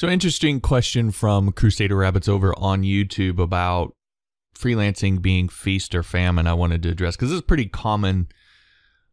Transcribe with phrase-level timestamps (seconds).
[0.00, 3.94] So, interesting question from Crusader Rabbits over on YouTube about
[4.56, 6.46] freelancing being feast or famine.
[6.46, 8.28] I wanted to address because this is pretty common.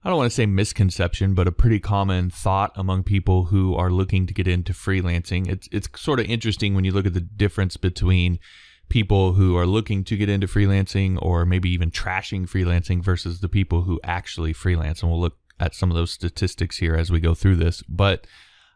[0.02, 3.92] I don't want to say misconception, but a pretty common thought among people who are
[3.92, 5.50] looking to get into freelancing.
[5.50, 8.40] It's it's sort of interesting when you look at the difference between
[8.88, 13.50] people who are looking to get into freelancing or maybe even trashing freelancing versus the
[13.50, 15.02] people who actually freelance.
[15.02, 17.84] And we'll look at some of those statistics here as we go through this.
[17.90, 18.26] But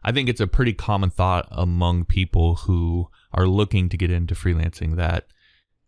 [0.04, 4.34] I think it's a pretty common thought among people who are looking to get into
[4.34, 5.26] freelancing that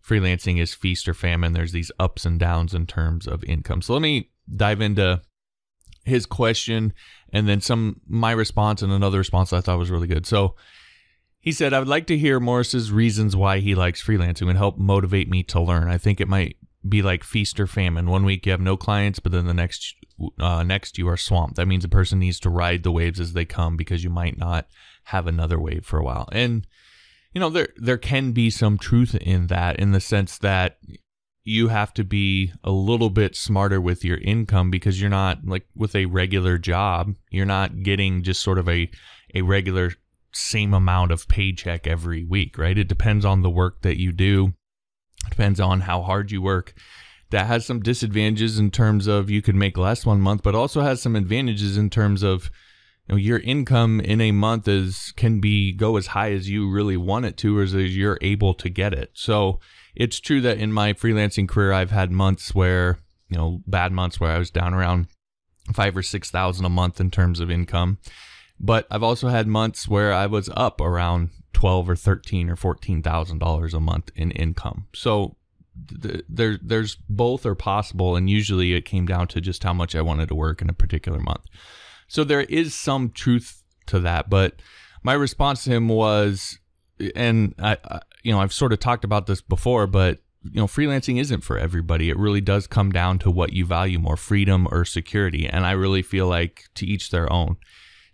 [0.07, 1.53] freelancing is feast or famine.
[1.53, 3.83] There's these ups and downs in terms of income.
[3.83, 5.23] So let me dive into
[6.05, 6.93] his question
[7.33, 10.27] and then some my response and another response I thought was really good.
[10.27, 10.55] So
[11.41, 14.79] he said, I would like to hear Morris's reasons why he likes freelancing and help
[14.79, 15.89] motivate me to learn.
[15.89, 16.57] I think it might
[16.89, 18.09] be like feast or famine.
[18.09, 19.95] One week you have no clients, but then the next
[20.39, 21.57] uh, next you are swamped.
[21.57, 24.39] That means a person needs to ride the waves as they come because you might
[24.39, 24.67] not
[25.05, 26.29] have another wave for a while.
[26.33, 26.67] And
[27.35, 30.79] you know there there can be some truth in that in the sense that
[31.43, 35.67] you have to be a little bit smarter with your income because you're not like
[35.75, 38.89] with a regular job you're not getting just sort of a
[39.35, 39.93] a regular
[40.33, 44.55] same amount of paycheck every week right it depends on the work that you do
[45.31, 46.75] depends on how hard you work
[47.31, 50.83] that has some disadvantages in terms of you could make less one month but also
[50.83, 52.51] has some advantages in terms of
[53.07, 56.71] you know, your income in a month is can be go as high as you
[56.71, 59.11] really want it to, or as you're able to get it.
[59.15, 59.61] So
[59.95, 64.21] it's true that in my freelancing career, I've had months where you know bad months
[64.21, 65.09] where I was down around
[65.75, 67.99] five or six thousand a month in terms of income,
[68.59, 71.31] but I've also had months where I was up around
[71.65, 74.87] twelve or thirteen or fourteen thousand dollars a month in income.
[74.93, 75.37] So
[76.03, 79.95] th- there there's both are possible, and usually it came down to just how much
[79.95, 81.47] I wanted to work in a particular month.
[82.07, 84.61] So there is some truth to that, but
[85.03, 86.59] my response to him was,
[87.17, 90.67] and I, I, you know, I've sort of talked about this before, but you know,
[90.67, 92.11] freelancing isn't for everybody.
[92.11, 95.47] It really does come down to what you value more, freedom or security.
[95.47, 97.57] And I really feel like to each their own.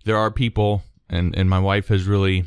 [0.05, 2.45] There are people, and and my wife has really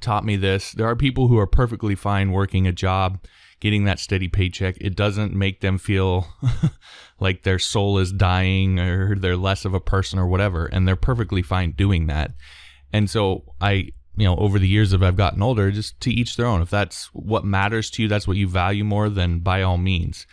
[0.00, 0.72] taught me this.
[0.72, 3.18] There are people who are perfectly fine working a job
[3.60, 4.76] getting that steady paycheck.
[4.78, 6.28] It doesn't make them feel
[7.20, 10.66] like their soul is dying or they're less of a person or whatever.
[10.66, 12.32] And they're perfectly fine doing that.
[12.92, 16.36] And so I, you know, over the years as I've gotten older, just to each
[16.36, 16.60] their own.
[16.60, 20.26] If that's what matters to you, that's what you value more, then by all means.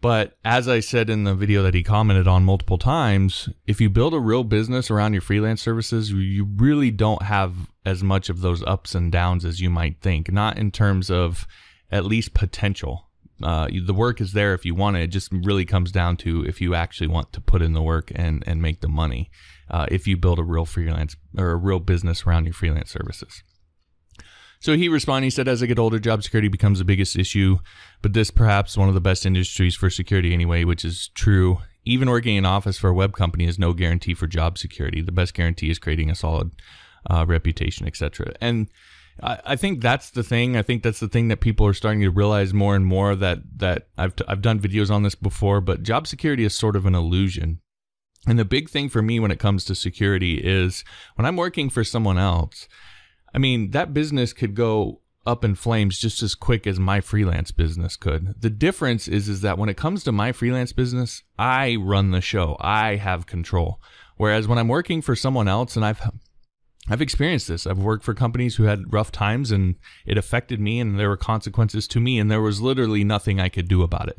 [0.00, 3.90] But as I said in the video that he commented on multiple times, if you
[3.90, 7.54] build a real business around your freelance services, you really don't have
[7.84, 10.30] as much of those ups and downs as you might think.
[10.30, 11.48] Not in terms of
[11.90, 13.08] at least potential.
[13.42, 15.02] Uh, the work is there if you want it.
[15.02, 18.12] It just really comes down to if you actually want to put in the work
[18.14, 19.30] and, and make the money.
[19.68, 23.42] Uh, if you build a real freelance or a real business around your freelance services.
[24.60, 27.58] So he responded, he said, as I get older, job security becomes the biggest issue,
[28.02, 31.58] but this perhaps one of the best industries for security anyway, which is true.
[31.84, 35.00] Even working in office for a web company is no guarantee for job security.
[35.00, 36.50] The best guarantee is creating a solid
[37.08, 38.34] uh, reputation, etc.
[38.40, 38.68] And
[39.22, 40.56] I, I think that's the thing.
[40.56, 43.38] I think that's the thing that people are starting to realize more and more that
[43.56, 46.86] that I've t- I've done videos on this before, but job security is sort of
[46.86, 47.60] an illusion.
[48.26, 51.70] And the big thing for me when it comes to security is when I'm working
[51.70, 52.68] for someone else,
[53.38, 57.52] I mean, that business could go up in flames just as quick as my freelance
[57.52, 58.34] business could.
[58.42, 62.20] The difference is is that when it comes to my freelance business, I run the
[62.20, 62.56] show.
[62.58, 63.80] I have control.
[64.16, 66.00] Whereas when I'm working for someone else and I've
[66.88, 67.64] I've experienced this.
[67.64, 71.16] I've worked for companies who had rough times and it affected me and there were
[71.16, 74.18] consequences to me and there was literally nothing I could do about it.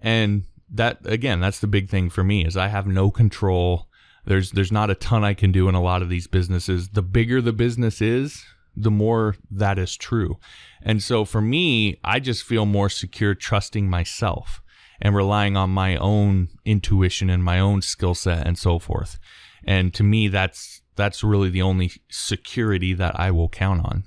[0.00, 3.86] And that again, that's the big thing for me is I have no control.
[4.24, 6.90] There's there's not a ton I can do in a lot of these businesses.
[6.90, 8.44] The bigger the business is,
[8.76, 10.38] the more that is true.
[10.82, 14.62] And so for me, I just feel more secure trusting myself
[15.00, 19.18] and relying on my own intuition and my own skill set and so forth.
[19.64, 24.04] And to me, that's that's really the only security that I will count on.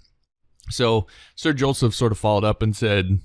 [0.70, 3.20] So Sir Joseph sort of followed up and said,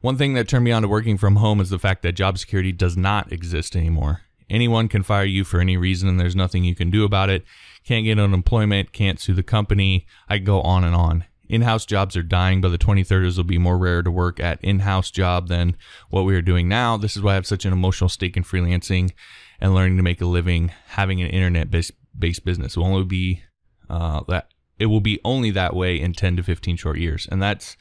[0.00, 2.36] one thing that turned me on to working from home is the fact that job
[2.38, 4.20] security does not exist anymore.
[4.50, 7.44] Anyone can fire you for any reason and there's nothing you can do about it.
[7.84, 10.06] Can't get unemployment, can't sue the company.
[10.28, 11.24] I go on and on.
[11.48, 12.60] In-house jobs are dying.
[12.60, 15.76] By the 2030s, will be more rare to work at in-house job than
[16.08, 16.96] what we are doing now.
[16.96, 19.12] This is why I have such an emotional stake in freelancing
[19.60, 22.76] and learning to make a living, having an internet-based based business.
[22.76, 23.42] It will only be
[23.90, 24.48] uh, that
[24.78, 27.28] it will be only that way in 10 to 15 short years.
[27.30, 27.76] And that's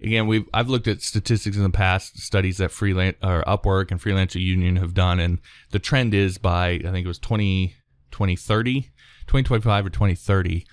[0.00, 4.00] again, we've I've looked at statistics in the past, studies that freelance or Upwork and
[4.00, 5.40] Freelancer Union have done, and
[5.70, 7.74] the trend is by I think it was 20,
[8.10, 10.66] 2030, 2025 or 2030,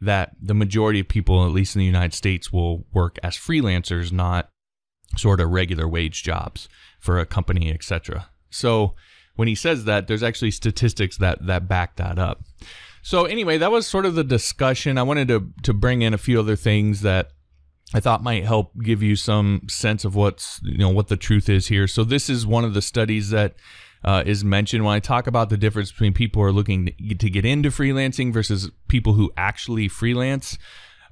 [0.00, 4.12] that the majority of people, at least in the United States, will work as freelancers,
[4.12, 4.50] not
[5.16, 6.68] sort of regular wage jobs
[6.98, 8.28] for a company, etc.
[8.50, 8.94] So
[9.36, 12.42] when he says that, there's actually statistics that that back that up.
[13.02, 14.98] So anyway, that was sort of the discussion.
[14.98, 17.30] I wanted to to bring in a few other things that
[17.92, 21.48] I thought might help give you some sense of what's you know what the truth
[21.48, 21.88] is here.
[21.88, 23.54] So this is one of the studies that
[24.04, 27.30] uh, is mentioned when I talk about the difference between people who are looking to
[27.30, 30.56] get into freelancing versus people who actually freelance.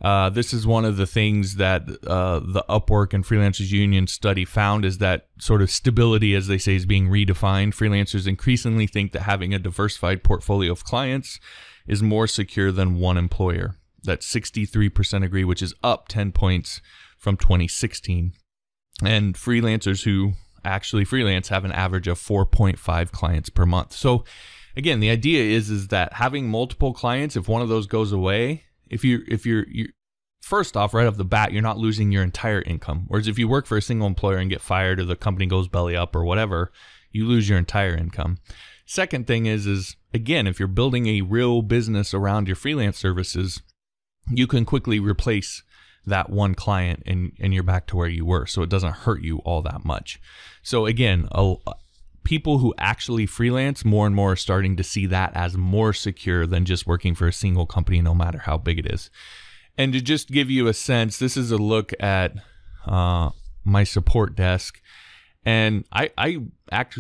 [0.01, 4.45] Uh, this is one of the things that uh, the Upwork and Freelancers Union study
[4.45, 7.75] found is that sort of stability, as they say, is being redefined.
[7.75, 11.41] Freelancers increasingly think that having a diversified portfolio of clients
[11.89, 13.75] is more secure than one employer.
[14.05, 16.81] That 63% agree, which is up 10 points
[17.19, 18.33] from 2016.
[19.05, 20.35] And freelancers who
[20.65, 23.93] actually freelance have an average of 4.5 clients per month.
[23.93, 24.25] So
[24.77, 28.65] again, the idea is is that having multiple clients, if one of those goes away,
[28.89, 29.89] if you if you're you
[30.41, 33.05] first off right off the bat, you're not losing your entire income.
[33.09, 35.69] Whereas if you work for a single employer and get fired or the company goes
[35.69, 36.73] belly up or whatever,
[37.11, 38.39] you lose your entire income.
[38.87, 43.63] Second thing is is again, if you're building a real business around your freelance services,
[44.31, 45.63] you can quickly replace
[46.07, 48.47] that one client and and you're back to where you were.
[48.47, 50.21] So it doesn't hurt you all that much.
[50.63, 51.55] So again, a,
[52.25, 56.47] people who actually freelance more and more are starting to see that as more secure
[56.47, 59.11] than just working for a single company, no matter how big it is.
[59.77, 62.35] And to just give you a sense, this is a look at
[62.87, 63.31] uh,
[63.65, 64.81] my support desk,
[65.45, 66.39] and I I
[66.71, 66.99] act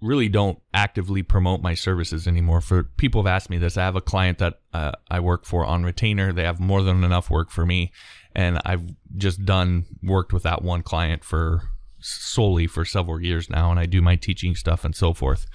[0.00, 2.60] really don't actively promote my services anymore.
[2.60, 5.64] For people have asked me this, I have a client that uh, I work for
[5.64, 6.32] on retainer.
[6.32, 7.92] They have more than enough work for me,
[8.34, 8.84] and I've
[9.16, 11.62] just done worked with that one client for
[11.98, 15.46] solely for several years now, and I do my teaching stuff and so forth.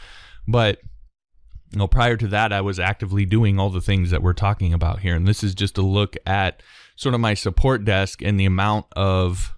[0.48, 0.80] But
[1.72, 4.74] you know, prior to that, I was actively doing all the things that we're talking
[4.74, 6.64] about here, and this is just a look at
[6.96, 9.56] sort of my support desk and the amount of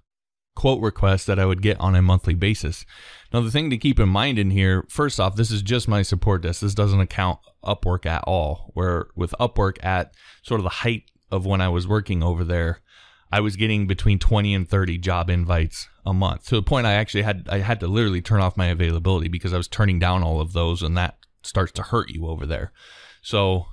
[0.55, 2.85] quote requests that I would get on a monthly basis.
[3.33, 6.01] Now, the thing to keep in mind in here, first off, this is just my
[6.01, 6.61] support desk.
[6.61, 8.71] This doesn't account Upwork at all.
[8.73, 10.13] Where with Upwork at
[10.43, 12.81] sort of the height of when I was working over there,
[13.31, 16.93] I was getting between 20 and 30 job invites a month to the point I
[16.93, 20.21] actually had I had to literally turn off my availability because I was turning down
[20.21, 22.71] all of those and that starts to hurt you over there.
[23.23, 23.65] So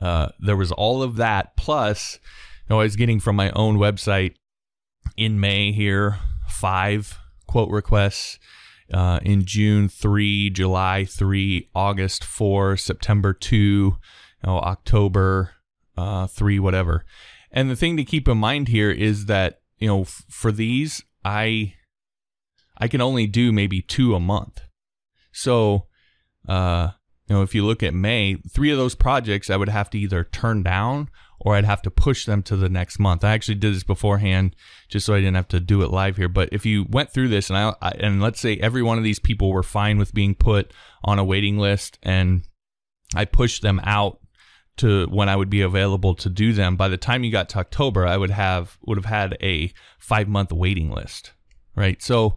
[0.00, 2.18] uh, there was all of that plus
[2.68, 4.34] you know, I was getting from my own website
[5.16, 6.18] in May here
[6.48, 8.38] five quote requests
[8.92, 13.96] uh, in June, three, July, three, August, four, September, two, you
[14.44, 15.52] know, October,
[15.96, 17.04] uh, three, whatever.
[17.50, 21.02] And the thing to keep in mind here is that, you know, f- for these,
[21.24, 21.74] I,
[22.78, 24.62] I can only do maybe two a month.
[25.32, 25.86] So,
[26.48, 26.90] uh,
[27.28, 29.98] you know, if you look at May, three of those projects I would have to
[29.98, 31.08] either turn down
[31.44, 33.24] or I'd have to push them to the next month.
[33.24, 34.54] I actually did this beforehand
[34.88, 36.28] just so I didn't have to do it live here.
[36.28, 39.04] But if you went through this and I, I and let's say every one of
[39.04, 40.72] these people were fine with being put
[41.04, 42.42] on a waiting list and
[43.14, 44.20] I pushed them out
[44.78, 46.76] to when I would be available to do them.
[46.76, 50.28] By the time you got to October, I would have would have had a 5
[50.28, 51.32] month waiting list.
[51.74, 52.00] Right?
[52.00, 52.36] So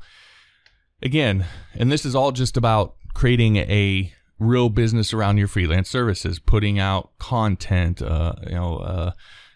[1.03, 6.39] again, and this is all just about creating a real business around your freelance services,
[6.39, 9.11] putting out content, uh, you know, uh,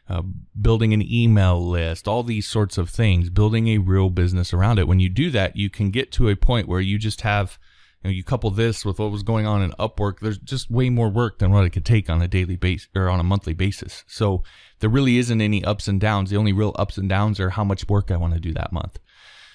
[0.08, 0.24] uh,
[0.60, 4.88] building an email list, all these sorts of things, building a real business around it.
[4.88, 7.60] When you do that, you can get to a point where you just have,
[8.02, 10.20] you know, you couple this with what was going on in Upwork.
[10.20, 13.10] There's just way more work than what it could take on a daily base or
[13.10, 14.04] on a monthly basis.
[14.08, 14.44] So
[14.80, 16.32] there really isn't any ups and downs.
[16.32, 18.74] The only real ups and downs are how much work I want to do that
[18.74, 18.98] month.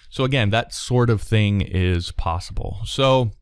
[0.08, 2.78] So again, that sort of thing is possible.
[2.84, 3.32] So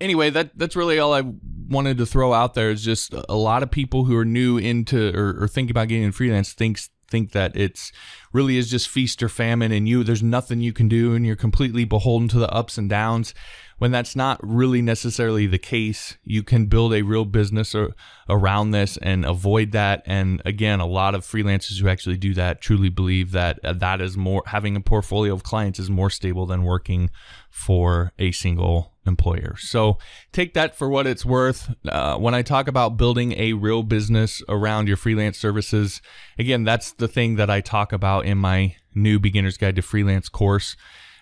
[0.00, 1.22] anyway, that that's really all I
[1.68, 2.70] wanted to throw out there.
[2.70, 6.04] Is just a lot of people who are new into or, or thinking about getting
[6.04, 7.92] in freelance thinks think that it's
[8.32, 11.36] really is just feast or famine and you there's nothing you can do and you're
[11.36, 13.34] completely beholden to the ups and downs
[13.78, 17.94] when that's not really necessarily the case you can build a real business or,
[18.28, 22.60] around this and avoid that and again a lot of freelancers who actually do that
[22.60, 26.46] truly believe that uh, that is more having a portfolio of clients is more stable
[26.46, 27.10] than working
[27.50, 29.56] for a single employer.
[29.58, 29.98] So
[30.32, 31.70] take that for what it's worth.
[31.86, 36.00] Uh, when I talk about building a real business around your freelance services,
[36.38, 40.28] again, that's the thing that I talk about in my new beginner's guide to freelance
[40.28, 40.76] course.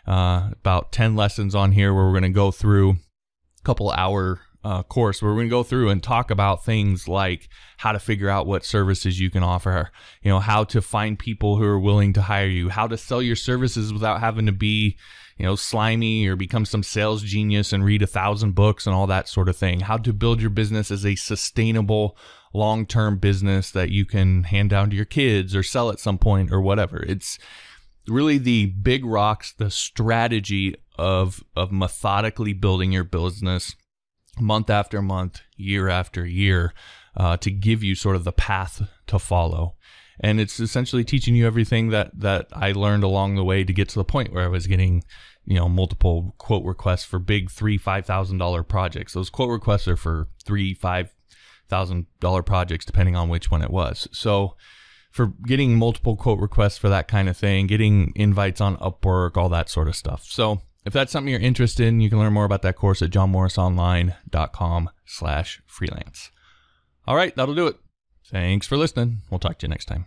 [0.06, 4.40] Uh, about 10 lessons on here where we're going to go through a couple hour
[4.64, 7.48] uh, course where we're going to go through and talk about things like
[7.78, 9.90] how to figure out what services you can offer,
[10.22, 13.20] you know, how to find people who are willing to hire you, how to sell
[13.20, 14.96] your services without having to be,
[15.42, 19.08] you know, slimy or become some sales genius and read a thousand books and all
[19.08, 19.80] that sort of thing.
[19.80, 22.16] How to build your business as a sustainable,
[22.54, 26.16] long term business that you can hand down to your kids or sell at some
[26.16, 27.02] point or whatever.
[27.02, 27.40] It's
[28.06, 33.74] really the big rocks, the strategy of of methodically building your business
[34.38, 36.72] month after month, year after year,
[37.16, 39.74] uh, to give you sort of the path to follow
[40.20, 43.88] and it's essentially teaching you everything that that I learned along the way to get
[43.90, 45.02] to the point where I was getting
[45.44, 49.12] you know multiple quote requests for big three five thousand dollar projects.
[49.12, 51.14] Those quote requests are for three five
[51.68, 54.08] thousand dollar projects depending on which one it was.
[54.12, 54.56] So
[55.10, 59.50] for getting multiple quote requests for that kind of thing, getting invites on Upwork, all
[59.50, 60.24] that sort of stuff.
[60.24, 63.10] So if that's something you're interested in, you can learn more about that course at
[63.10, 66.30] johnmorrisonline.com slash freelance.
[67.06, 67.76] All right, that'll do it.
[68.30, 69.18] Thanks for listening.
[69.30, 70.00] We'll talk to you next time.